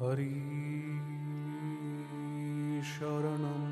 [0.00, 0.28] हरि
[2.90, 3.64] शरणं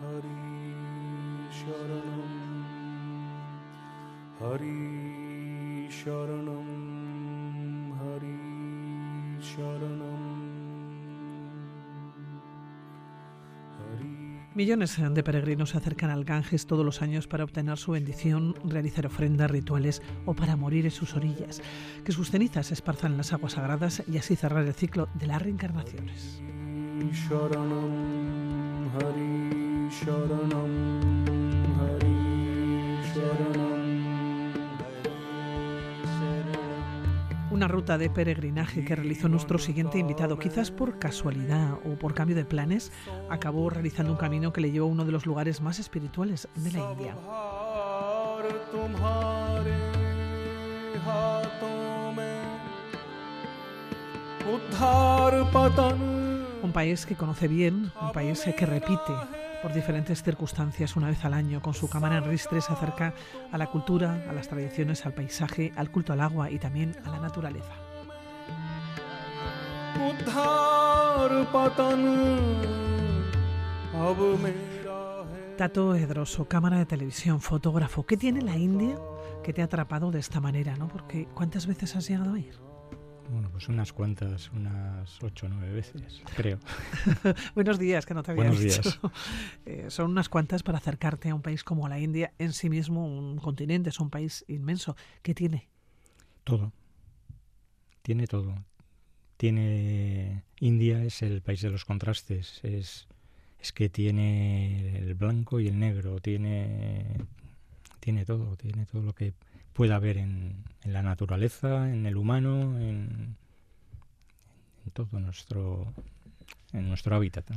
[0.00, 0.34] हरि
[1.58, 2.20] शरणं
[4.40, 4.76] हरि
[6.00, 6.68] शरणं
[8.00, 8.36] हरि
[9.52, 10.11] शरणम्
[14.54, 19.06] Millones de peregrinos se acercan al Ganges todos los años para obtener su bendición, realizar
[19.06, 21.62] ofrendas, rituales o para morir en sus orillas.
[22.04, 25.26] Que sus cenizas se esparzan en las aguas sagradas y así cerrar el ciclo de
[25.26, 26.42] las reencarnaciones.
[37.62, 42.34] Una ruta de peregrinaje que realizó nuestro siguiente invitado, quizás por casualidad o por cambio
[42.34, 42.90] de planes,
[43.30, 46.72] acabó realizando un camino que le llevó a uno de los lugares más espirituales de
[46.72, 47.16] la India.
[56.64, 61.34] Un país que conoce bien, un país que repite por diferentes circunstancias una vez al
[61.34, 61.62] año.
[61.62, 63.14] Con su cámara en ristre se acerca
[63.50, 67.10] a la cultura, a las tradiciones, al paisaje, al culto al agua y también a
[67.10, 67.72] la naturaleza.
[75.56, 78.04] Tato Edroso, cámara de televisión, fotógrafo.
[78.04, 78.96] ¿Qué tiene la India
[79.44, 80.76] que te ha atrapado de esta manera?
[80.76, 80.88] ¿no?
[80.88, 82.71] Porque ¿cuántas veces has llegado a ir?
[83.32, 86.58] Bueno, pues unas cuantas, unas ocho o nueve veces, creo.
[87.54, 88.82] Buenos días, que no te había Buenos dicho.
[88.82, 89.00] días.
[89.64, 93.06] Eh, son unas cuantas para acercarte a un país como la India, en sí mismo
[93.06, 94.96] un continente, es un país inmenso.
[95.22, 95.70] ¿Qué tiene?
[96.44, 96.74] Todo.
[98.02, 98.54] Tiene todo.
[99.38, 100.44] Tiene.
[100.60, 102.60] India es el país de los contrastes.
[102.64, 103.08] Es,
[103.58, 106.20] es que tiene el blanco y el negro.
[106.20, 107.16] Tiene.
[107.98, 108.56] Tiene todo.
[108.56, 109.32] Tiene todo lo que
[109.72, 113.36] pueda haber en, en la naturaleza, en el humano, en,
[114.84, 115.92] en todo nuestro.
[116.72, 117.50] en nuestro hábitat.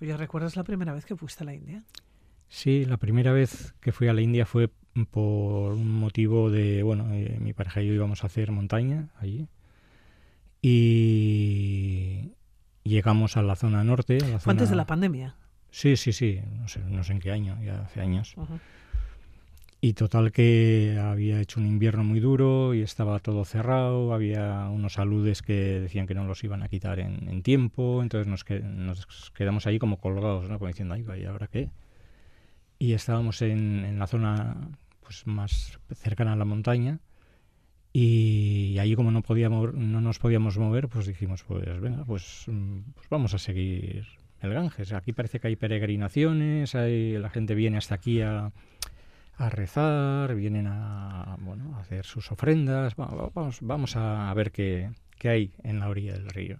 [0.00, 1.82] Oye, ¿recuerdas la primera vez que fuiste a la India?
[2.48, 4.70] Sí, la primera vez que fui a la India fue
[5.10, 9.46] por un motivo de, bueno, eh, mi pareja y yo íbamos a hacer montaña allí
[10.62, 12.32] y
[12.84, 14.18] llegamos a la zona norte.
[14.22, 15.36] A la Fue antes de la pandemia.
[15.70, 18.34] Sí, sí, sí, no sé, no sé en qué año, ya hace años.
[19.82, 24.98] Y total que había hecho un invierno muy duro y estaba todo cerrado, había unos
[24.98, 29.30] aludes que decían que no los iban a quitar en, tiempo, entonces nos, que- nos
[29.30, 30.58] quedamos ahí como colgados, ¿no?
[30.58, 31.70] Como diciendo, ay, ¿y ahora qué?
[32.78, 34.68] Y estábamos en, la zona
[35.00, 37.00] pues más cercana a la montaña
[37.92, 42.44] y ahí como no podíamos no nos podíamos mover, pues dijimos, pues venga, pues,
[42.94, 44.06] pues vamos a seguir
[44.40, 44.92] el Ganges.
[44.92, 48.52] Aquí parece que hay peregrinaciones, hay, la gente viene hasta aquí a,
[49.40, 54.52] a rezar, vienen a, bueno, a hacer sus ofrendas, va- va- vamos, vamos a ver
[54.52, 56.58] qué, qué hay en la orilla del río.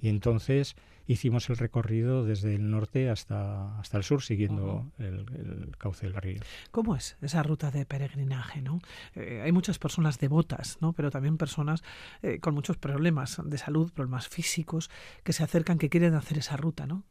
[0.00, 0.76] Y entonces
[1.06, 6.14] hicimos el recorrido desde el norte hasta, hasta el sur, siguiendo el, el cauce del
[6.16, 6.40] río.
[6.70, 8.60] ¿Cómo es esa ruta de peregrinaje?
[8.60, 8.80] ¿no?
[9.14, 10.92] Eh, hay muchas personas devotas, ¿no?
[10.92, 11.82] pero también personas
[12.22, 14.90] eh, con muchos problemas de salud, problemas físicos,
[15.22, 16.86] que se acercan, que quieren hacer esa ruta.
[16.86, 17.04] ¿no?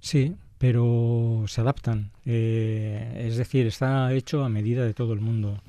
[0.00, 2.10] Sí, pero se adaptan.
[2.24, 5.62] Eh, es decir, está hecho a medida de todo el mundo.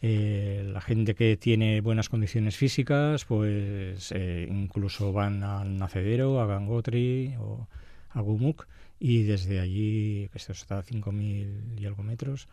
[0.00, 6.46] Eh, la gente que tiene buenas condiciones físicas, pues eh, incluso van a Nacedero, a
[6.46, 7.66] Gangotri o
[8.10, 8.66] a Gumuk
[9.00, 12.48] y desde allí, que esto está a 5.000 y algo metros,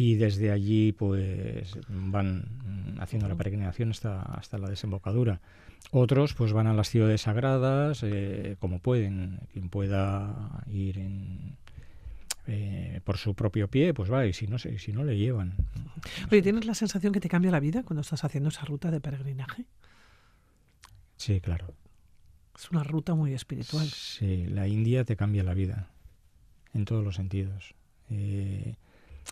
[0.00, 5.42] y desde allí pues van haciendo la peregrinación hasta, hasta la desembocadura.
[5.90, 11.54] Otros pues van a las ciudades sagradas eh, como pueden, quien pueda ir en,
[12.46, 15.52] eh, por su propio pie, pues va, y si no, si no le llevan.
[16.32, 19.02] Oye, ¿tienes la sensación que te cambia la vida cuando estás haciendo esa ruta de
[19.02, 19.66] peregrinaje?
[21.18, 21.74] Sí, claro.
[22.56, 23.86] Es una ruta muy espiritual.
[23.86, 25.90] Sí, la India te cambia la vida
[26.72, 27.74] en todos los sentidos.
[28.08, 28.76] Eh,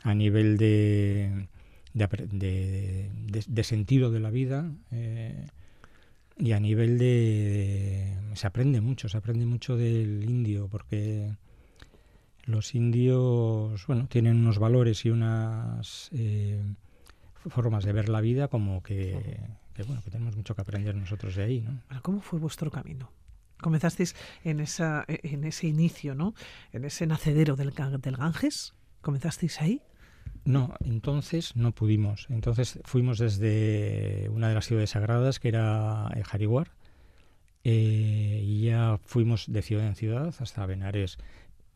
[0.02, 1.48] a nivel de,
[1.92, 5.46] de, sentido de la vida eh,
[6.36, 11.32] y a nivel de, Se aprende mucho, se aprende mucho del indio porque
[12.44, 16.62] los indios, bueno, tienen unos valores y unas eh,
[17.48, 19.40] formas de ver la vida como que,
[19.86, 21.82] bueno, que tenemos mucho que aprender nosotros de ahí, ¿no?
[22.02, 23.10] ¿Cómo fue vuestro camino?
[23.60, 26.34] Comenzasteis en, esa, en ese inicio, ¿no?
[26.72, 28.74] En ese nacedero del, del Ganges.
[29.00, 29.82] ¿Comenzasteis ahí?
[30.44, 32.26] No, entonces no pudimos.
[32.30, 36.70] Entonces fuimos desde una de las ciudades sagradas, que era eh, Hariwar,
[37.64, 41.18] eh, y ya fuimos de ciudad en ciudad hasta Benares.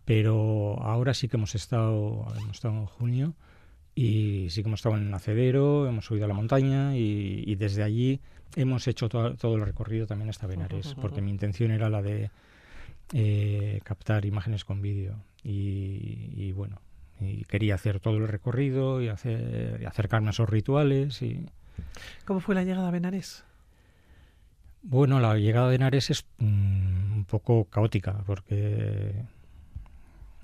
[0.04, 3.34] Pero ahora sí que hemos estado, hemos estado en junio
[3.94, 7.82] Y sí que hemos estado en el Nacedero, hemos subido a la montaña y, desde
[7.82, 8.20] allí
[8.56, 12.30] hemos hecho todo el recorrido también hasta Benares, porque mi intención era la de
[13.14, 15.22] eh, captar imágenes con vídeo.
[15.44, 16.80] Y, bueno,
[17.24, 21.22] y quería hacer todo el recorrido y, hacer, y acercarme a esos rituales.
[21.22, 21.46] Y...
[22.24, 23.44] ¿Cómo fue la llegada a Benares?
[24.82, 29.14] Bueno, la llegada de Benares es mm, un poco caótica porque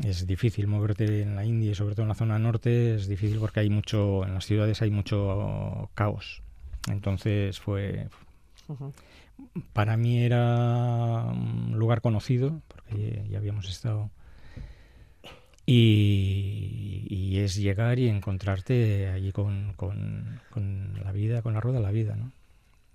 [0.05, 3.39] es difícil moverte en la India y sobre todo en la zona norte es difícil
[3.41, 6.43] porque hay mucho en las ciudades hay mucho caos
[6.89, 8.09] entonces fue
[9.73, 14.11] para mí era un lugar conocido porque ya habíamos estado
[15.71, 20.41] y, es llegar y encontrarte allí con, con,
[21.03, 22.33] la vida con la rueda de la vida ¿no?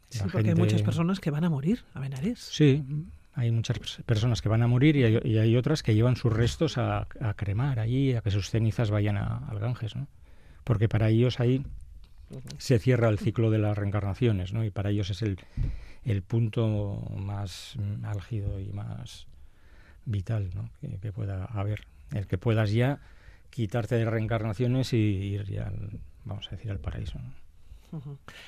[0.10, 2.84] sí porque hay muchas personas que van a morir a Benares sí
[3.36, 7.08] hay muchas personas que van a morir y hay, otras que llevan sus restos a,
[7.36, 10.08] cremar allí, a que sus cenizas vayan al Ganges, ¿no?
[10.64, 11.66] Porque para ellos ahí
[12.60, 14.64] se cierra el ciclo de las reencarnaciones, ¿no?
[14.64, 15.40] Y para ellos es el,
[16.06, 19.26] el punto más álgido y más
[20.06, 20.70] vital, ¿no?
[21.00, 21.82] Que, pueda haber.
[22.14, 23.02] El que puedas ya
[23.50, 25.72] quitarte de reencarnaciones y ir ya,
[26.24, 27.20] vamos a decir, al paraíso.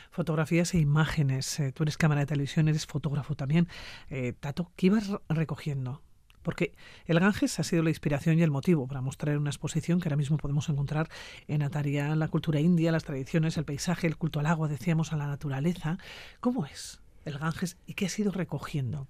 [0.10, 1.60] Fotografías e imágenes.
[1.60, 3.68] Eh, tú eres cámara de televisión, eres fotógrafo también.
[4.10, 6.02] Eh, Tato, ¿qué ibas recogiendo?
[6.42, 6.76] Porque
[7.06, 10.18] el Ganges ha sido la inspiración y el motivo para mostrar una exposición que ahora
[10.18, 11.10] mismo podemos encontrar
[11.48, 15.18] en Ataria, la cultura india, las tradiciones, el paisaje, el culto al agua, decíamos, a
[15.18, 15.98] la naturaleza.
[16.40, 19.08] ¿Cómo es el Ganges y qué has ido recogiendo?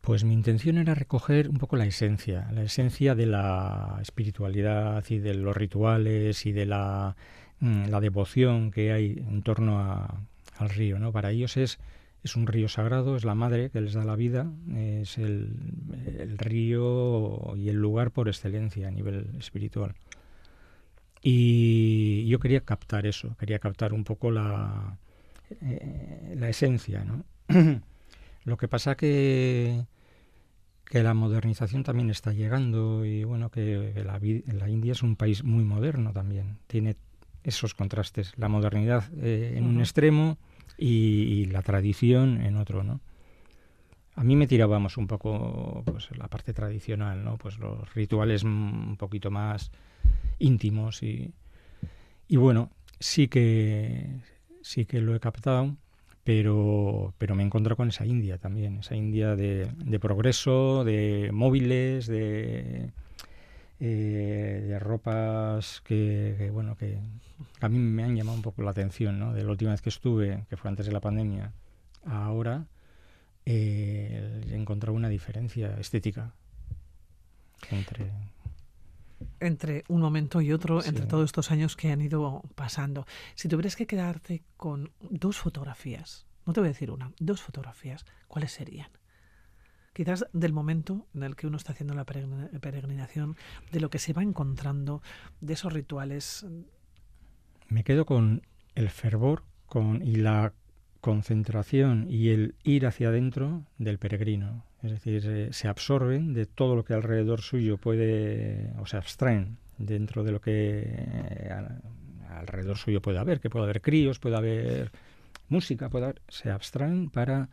[0.00, 5.18] Pues mi intención era recoger un poco la esencia, la esencia de la espiritualidad y
[5.18, 7.16] de los rituales y de la
[7.60, 9.78] Mm, devoción que hay en torno
[10.58, 10.98] al río.
[10.98, 11.12] ¿no?
[11.12, 11.78] Para ellos es,
[12.24, 17.54] es un río sagrado, es la madre que les da la vida, es el, río
[17.56, 19.94] y el lugar por excelencia a nivel espiritual.
[21.22, 24.96] Y yo quería captar eso, quería captar un poco la,
[25.60, 27.04] eh, la esencia.
[27.04, 27.24] ¿no?
[28.44, 29.84] Lo que pasa que
[30.84, 34.18] que la modernización también está llegando y bueno que la,
[34.58, 36.96] la India es un país muy moderno también tiene
[37.44, 40.38] esos contrastes, la modernidad eh, en un extremo
[40.76, 43.00] y, la tradición en otro, ¿no?
[44.14, 47.38] A mí me tirábamos un poco pues la parte tradicional, ¿no?
[47.38, 49.70] Pues los rituales un poquito más
[50.38, 51.32] íntimos y,
[52.28, 54.20] y bueno, sí que
[54.62, 55.76] sí que lo he captado,
[56.24, 62.06] pero pero me encuentro con esa India también, esa India de, de progreso, de móviles,
[62.06, 62.92] de
[63.82, 66.98] eh, de ropas que, bueno que
[67.62, 69.32] a mí me han llamado un poco la atención ¿no?
[69.32, 71.54] de la última vez que estuve que fue antes de la pandemia
[72.04, 72.66] ahora
[73.46, 76.34] eh, he encontrado una diferencia estética
[77.70, 78.10] entre
[79.40, 83.06] entre un momento y otro, entre todos estos años que han ido pasando.
[83.34, 88.04] Si tuvieras que quedarte con dos fotografías, no te voy a decir una, dos fotografías,
[88.28, 88.90] ¿cuáles serían?
[89.92, 93.36] quizás del momento en el que uno está haciendo la peregrinación,
[93.70, 95.02] de lo que se va encontrando,
[95.40, 96.46] de esos rituales.
[97.68, 98.42] Me quedo con
[98.74, 100.54] el fervor con, y la
[101.00, 104.64] concentración y el ir hacia adentro del peregrino.
[104.82, 110.24] Es decir, se absorben de todo lo que alrededor suyo puede, o se abstraen dentro
[110.24, 111.50] de lo que eh,
[112.28, 114.90] alrededor suyo puede haber, que puede haber críos, puede haber
[115.48, 117.48] música, puede haber, se abstraen para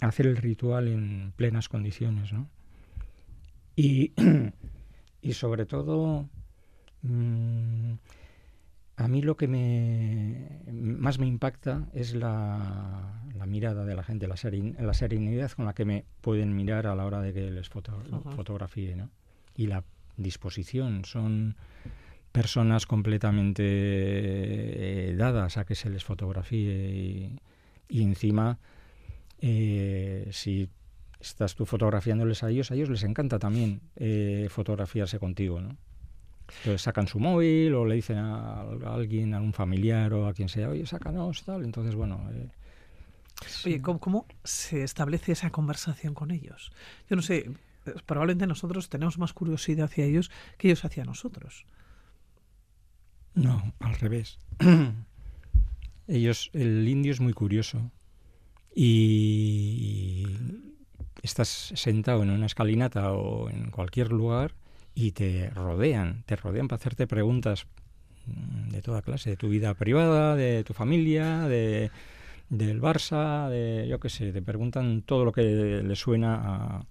[0.00, 2.48] hacer el ritual en plenas condiciones, ¿no?
[3.76, 4.12] Y,
[5.22, 6.28] y sobre todo,
[7.02, 7.92] mm,
[8.96, 14.36] a mí lo que me, más me impacta es la, mirada de la gente, la,
[14.78, 18.96] la, serenidad con la que me pueden mirar a la hora de que les fotografíe,
[18.96, 19.10] ¿no?
[19.56, 19.84] Y la
[20.16, 21.56] disposición, son
[22.32, 27.32] personas completamente eh, dadas a que se les fotografíe
[27.88, 28.58] y encima
[29.40, 30.68] eh, si
[31.18, 35.76] estás tú fotografiándoles a ellos, a ellos les encanta también eh, fotografiarse contigo, ¿no?
[36.58, 40.48] Entonces sacan su móvil o le dicen a, alguien, a un familiar o a quien
[40.48, 41.64] sea, oye, sácanos, tal.
[41.64, 42.28] Entonces, bueno...
[42.32, 42.48] Eh,
[43.64, 46.72] oye, ¿cómo, se establece esa conversación con ellos?
[47.08, 47.50] Yo no sé,
[48.06, 51.66] probablemente nosotros tenemos más curiosidad hacia ellos que ellos hacia nosotros.
[53.34, 54.38] No, al revés.
[56.08, 57.90] ellos, el indio es muy curioso
[58.74, 60.26] y
[61.22, 64.54] estás sentado en una escalinata o en cualquier lugar
[64.94, 67.66] y te rodean, te rodean para hacerte preguntas
[68.70, 71.90] de toda clase, de tu vida privada, de tu familia, de
[72.50, 75.42] del Barça, de yo qué sé, te preguntan todo lo que
[75.82, 76.86] le suena a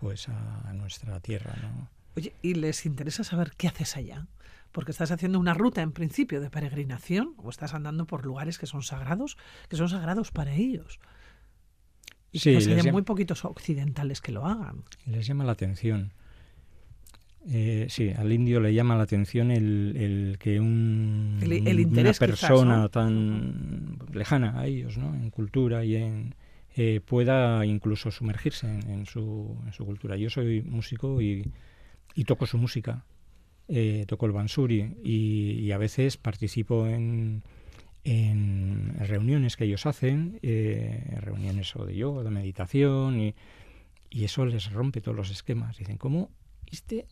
[0.00, 1.88] pues a nuestra tierra, ¿no?
[2.16, 4.26] Oye, ¿y les interesa saber qué haces allá?
[4.72, 8.66] porque estás haciendo una ruta en principio de peregrinación o estás andando por lugares que
[8.66, 9.36] son sagrados,
[9.68, 10.98] que son sagrados para ellos.
[12.32, 14.84] Y sí, que hay muy poquitos occidentales que lo hagan.
[15.04, 16.12] Les llama la atención.
[17.48, 24.60] Eh, sí, al indio le llama la atención el, que un, una persona tan lejana
[24.60, 25.12] a ellos, ¿no?
[25.14, 26.34] en cultura y en,
[26.74, 30.16] eh, pueda incluso sumergirse en, su, en, su, cultura.
[30.16, 31.44] Yo soy músico y,
[32.14, 33.04] y toco su música,
[33.68, 37.42] eh, toco el bansuri y, a veces participo en,
[38.04, 43.34] en reuniones que ellos hacen, eh, reuniones o de yoga, de meditación, y,
[44.08, 45.76] y, eso les rompe todos los esquemas.
[45.76, 46.30] Dicen, ¿cómo
[46.70, 47.06] este...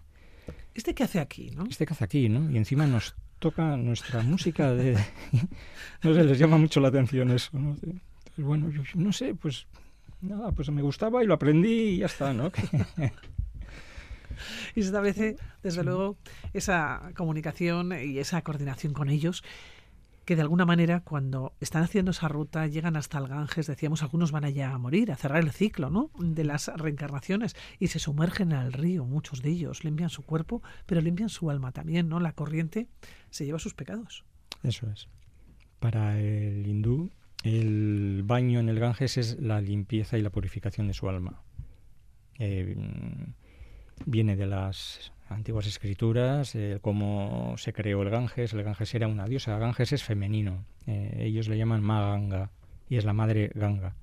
[0.74, 1.50] ¿Este qué hace aquí?
[1.50, 1.66] ¿no?
[1.66, 2.50] Este qué hace aquí, ¿no?
[2.50, 4.94] Y encima nos toca nuestra música de...
[6.02, 7.76] no sé, les llama mucho la atención eso, ¿no?
[8.36, 9.66] bueno, yo, no sé, pues
[10.20, 12.46] nada, pues me gustaba y lo aprendí y ya está, ¿no?
[14.74, 16.16] y se establece, desde luego,
[16.52, 19.44] esa comunicación y esa coordinación con ellos
[20.24, 24.32] que de alguna manera cuando están haciendo esa ruta llegan hasta el Ganges, decíamos, algunos
[24.32, 26.10] van allá a morir, a cerrar el ciclo ¿no?
[26.18, 31.00] de las reencarnaciones y se sumergen al río, muchos de ellos, limpian su cuerpo, pero
[31.00, 32.20] limpian su alma también, ¿no?
[32.20, 32.88] La corriente
[33.30, 34.24] se lleva sus pecados.
[34.62, 35.08] Eso es.
[35.78, 37.10] Para el hindú,
[37.42, 41.42] el baño en el Ganges es la limpieza y la purificación de su alma.
[42.38, 42.76] Eh,
[44.04, 48.52] viene de las antiguas escrituras, eh, cómo se creó el Ganges.
[48.52, 49.54] El Ganges era una diosa.
[49.54, 50.64] El Ganges es femenino.
[50.86, 52.50] Eh, ellos le llaman Maganga
[52.88, 53.94] y es la madre Ganga,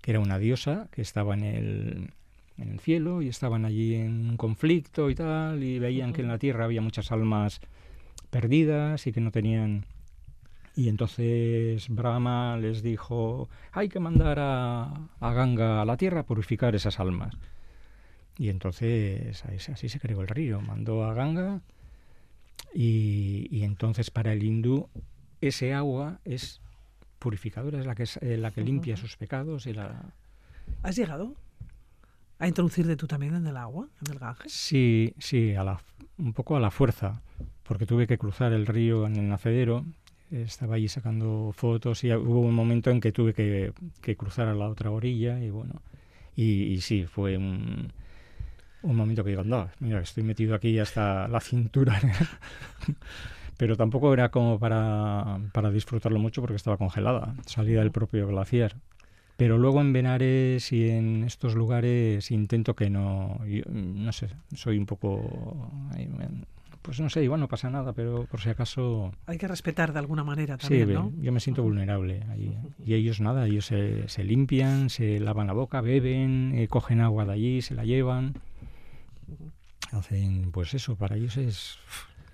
[0.00, 2.10] que era una diosa que estaba en el,
[2.56, 6.28] en el cielo y estaban allí en un conflicto y tal y veían que en
[6.28, 7.60] la tierra había muchas almas
[8.30, 9.84] perdidas y que no tenían
[10.76, 16.74] y entonces Brahma les dijo, hay que mandar a, Ganga a la tierra a purificar
[16.74, 17.34] esas almas.
[18.38, 21.60] Y entonces así se creó el río, mandó a Ganga
[22.74, 24.88] y, entonces para el hindú
[25.40, 26.60] ese agua es
[27.18, 29.66] purificadora, es la que, es, eh, la que limpia sus pecados.
[29.66, 30.14] Y la...
[30.82, 31.34] ¿Has llegado
[32.38, 34.52] a introducirte tú también en el agua, en el Ganges?
[34.52, 35.80] Sí, sí, a la,
[36.16, 37.22] un poco a la fuerza,
[37.64, 39.84] porque tuve que cruzar el río en el nacedero
[40.30, 44.68] estaba allí sacando fotos y hubo un momento en que tuve que, cruzar a la
[44.68, 45.82] otra orilla y bueno,
[46.36, 47.92] y, sí, fue un,
[48.82, 51.98] un momento que digo, no, mira, estoy metido aquí hasta la cintura.
[53.56, 58.76] Pero tampoco era como para, para disfrutarlo mucho porque estaba congelada, salida del propio glaciar.
[59.36, 64.86] Pero luego en Benares y en estos lugares intento que no, no sé, soy un
[64.86, 65.70] poco
[66.82, 69.12] pues no sé, igual no pasa nada, pero por si acaso...
[69.26, 71.12] Hay que respetar de alguna manera también, sí, ¿no?
[71.20, 72.56] yo me siento vulnerable ahí.
[72.84, 77.26] Y ellos nada, ellos se, se limpian, se lavan la boca, beben, eh, cogen agua
[77.26, 78.34] de allí, se la llevan.
[79.92, 81.78] Hacen, pues eso, para ellos es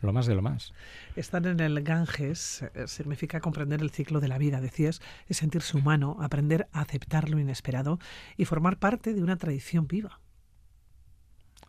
[0.03, 0.73] lo más de lo más.
[1.17, 5.77] Estar en el Ganges eh, significa comprender el ciclo de la vida, decías, es sentirse
[5.77, 7.99] humano, aprender a aceptar lo inesperado
[8.37, 10.21] y formar parte de una tradición viva.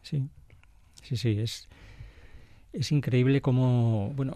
[0.01, 0.29] Sí,
[1.03, 1.67] sí, sí, es
[2.73, 4.35] es increíble cómo, bueno,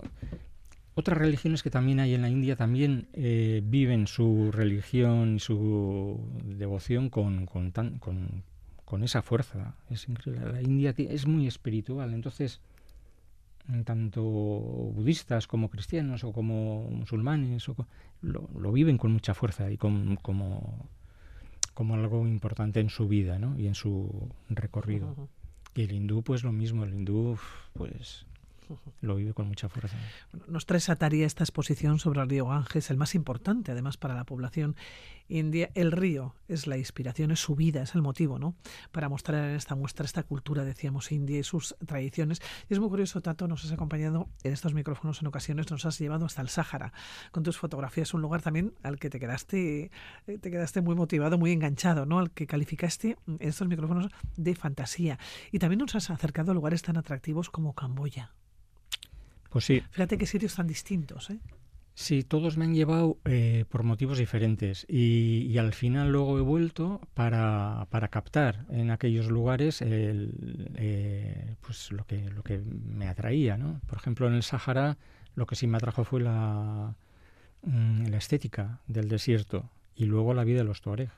[0.95, 6.19] otras religiones que también hay en la India también eh, viven su religión y su
[6.43, 8.43] devoción con, con, con,
[9.03, 9.75] esa fuerza.
[9.89, 10.51] Es increíble.
[10.51, 12.61] La India es muy espiritual, entonces
[13.85, 17.75] tanto budistas como cristianos o como musulmanes o,
[18.21, 20.89] lo, lo, viven con mucha fuerza y con, como,
[21.73, 23.57] como algo importante en su vida ¿no?
[23.57, 25.29] y en su recorrido.
[25.73, 27.37] Y el hindú, pues lo mismo, el hindú,
[27.73, 28.25] pues
[29.01, 29.97] lo vive con mucha fuerza.
[30.47, 34.25] nos trae Satari esta exposición sobre el río Ganges, el más importante además para la
[34.25, 34.75] población
[35.31, 35.71] india.
[35.73, 38.55] El río es la inspiración, es su vida, es el motivo, ¿no?
[38.91, 42.41] Para mostrar en esta muestra esta cultura, decíamos, india y sus tradiciones.
[42.69, 45.97] Y es muy curioso, Tato, nos has acompañado en estos micrófonos en ocasiones, nos has
[45.99, 46.93] llevado hasta el Sáhara
[47.31, 49.91] con tus fotografías, un lugar también al que te quedaste,
[50.27, 52.19] eh, te quedaste muy motivado, muy enganchado, ¿no?
[52.19, 55.17] Al que calificaste en estos micrófonos de fantasía.
[55.51, 58.33] Y también nos has acercado a lugares tan atractivos como Camboya.
[59.51, 59.83] Pues sí.
[59.91, 61.39] Fíjate qué sitios tan distintos, ¿eh?
[61.93, 67.01] Sí, todos me han llevado eh, por motivos diferentes y, al final luego he vuelto
[67.13, 73.57] para, para captar en aquellos lugares el, eh, pues lo que, lo que me atraía.
[73.57, 73.81] ¿no?
[73.87, 74.97] Por ejemplo, en el Sahara
[75.35, 76.95] lo que sí me atrajo fue la,
[77.63, 81.11] mm, la estética del desierto y luego la vida de los tuareg.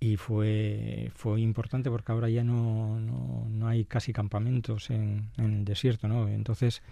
[0.00, 5.52] Y fue, fue importante porque ahora ya no, no, no hay casi campamentos en, en
[5.52, 6.08] el desierto.
[6.08, 6.28] ¿no?
[6.28, 6.82] Entonces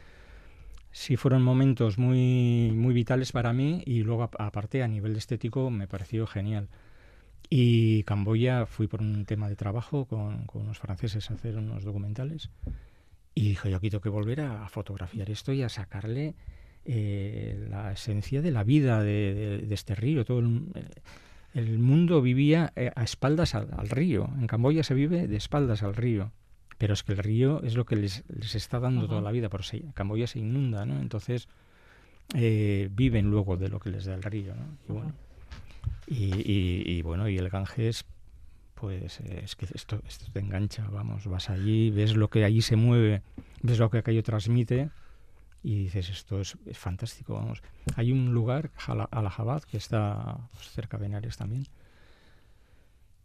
[0.94, 5.88] sí fueron momentos muy, muy vitales para mí y luego aparte a nivel estético me
[5.88, 6.68] pareció genial.
[7.50, 11.84] Y Camboya fui por un tema de trabajo con, con unos franceses a hacer unos
[11.84, 12.48] documentales
[13.34, 16.36] Y dijo, yo aquí tengo que volver a fotografiar esto y a sacarle
[16.84, 20.24] eh, la esencia de la vida de, este río.
[20.24, 24.30] Todo el, mundo vivía eh, a espaldas al, río.
[24.38, 26.30] En Camboya se vive de espaldas al río.
[26.84, 28.24] Pero es que el río es lo que les,
[28.54, 29.48] está dando toda la vida.
[29.48, 31.00] Por si Camboya se inunda, ¿no?
[31.00, 31.48] Entonces
[32.34, 34.76] eh, viven luego de lo que les da el río, ¿no?
[34.86, 35.14] Y bueno,
[36.06, 38.04] y, bueno, y el Ganges
[38.74, 42.76] pues es que esto, esto te engancha, vamos, vas allí, ves lo que allí se
[42.76, 43.22] mueve,
[43.62, 44.90] ves lo que aquello transmite
[45.62, 47.62] y dices, esto es, fantástico, vamos.
[47.96, 48.72] Hay un lugar,
[49.10, 51.66] Allahabad, que está pues, cerca de Benares también.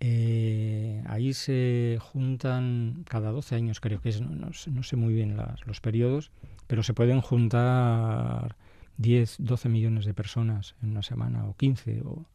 [0.02, 5.82] Eh, ahí se juntan cada 12 años, creo que es, no, sé muy bien los
[5.82, 6.32] periodos,
[6.68, 8.56] pero se pueden juntar
[8.98, 12.26] 10, 12 millones de personas en una semana o 15 o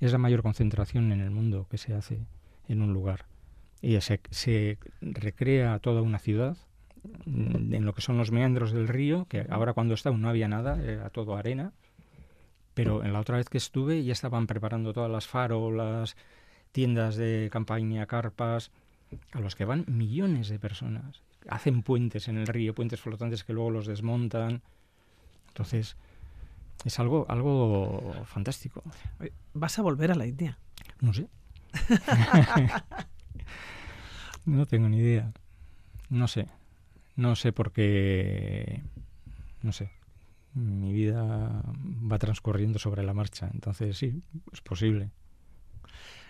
[0.00, 2.26] es la mayor concentración en el mundo que se hace
[2.68, 3.24] en un lugar.
[3.82, 6.56] Y se, se recrea toda una ciudad
[7.24, 10.48] mm, en lo que son los meandros del río, que ahora cuando estaba no había
[10.48, 11.72] nada, era todo arena,
[12.74, 16.16] pero en la otra vez que estuve ya estaban preparando todas las farolas,
[16.72, 18.70] tiendas de campaña, carpas,
[19.32, 21.22] a los que van millones de personas.
[21.48, 24.62] Hacen puentes en el río, puentes flotantes que luego los desmontan.
[25.48, 25.96] Entonces,
[26.84, 28.82] es algo, algo fantástico.
[29.54, 30.58] ¿Vas a volver a la India?
[31.00, 31.28] No sé.
[34.44, 35.32] no tengo ni idea.
[36.08, 36.48] No sé.
[37.16, 38.82] No sé por qué.
[39.62, 39.90] No sé.
[40.54, 41.62] Mi vida
[42.10, 43.50] va transcurriendo sobre la marcha.
[43.52, 45.10] Entonces, sí, es posible.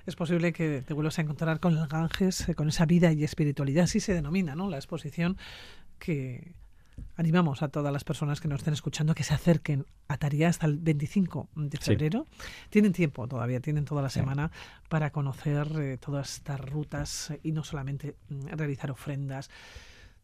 [0.07, 3.25] Es posible que te vuelvas a encontrar con el Ganges, eh, con esa vida y
[3.25, 4.71] espiritualidad, así se denomina, ¿no?
[4.71, 5.37] La exposición
[5.99, 6.55] que
[7.17, 10.67] Animamos a todas las personas que nos estén escuchando que se acerquen a Taría hasta
[10.67, 12.27] el 25 de febrero.
[12.69, 14.51] Tienen tiempo todavía, tienen toda la semana
[14.89, 19.51] para conocer eh, todas estas rutas y no solamente mm, realizar ofrendas,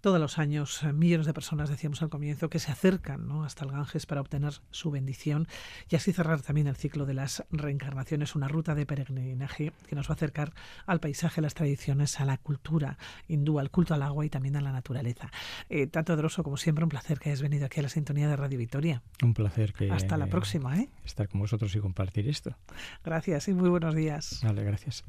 [0.03, 3.71] todos los años eh, millones de personas, decíamos al comienzo, que se acercan hasta el
[3.71, 5.47] Ganges para obtener su bendición
[5.89, 10.09] y así cerrar también el ciclo de las reencarnaciones, una ruta de peregrinaje que nos
[10.09, 10.53] va a acercar
[10.87, 14.57] al paisaje, a las tradiciones, a la cultura hindú, al culto al agua y también
[14.57, 15.31] a la naturaleza.
[15.71, 18.37] Eh, Tato Droso, como siempre, un placer que hayas venido aquí a la sintonía de
[18.37, 19.03] Radio Victoria.
[19.23, 19.91] Un placer que...
[19.91, 20.91] Hasta la próxima, ¿eh?
[21.05, 22.57] Estar con vosotros y compartir esto.
[23.05, 24.41] Gracias y muy buenos días.
[24.43, 25.05] Vale, gracias.